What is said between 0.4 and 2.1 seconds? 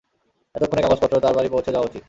এতক্ষণে কাগজপত্র তার বাড়ি পৌঁছে যাওয়া উচিত।